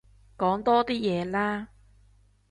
[0.35, 1.67] 講多啲嘢啦